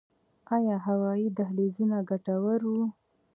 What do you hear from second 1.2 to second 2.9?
دهلیزونه ګټور وو؟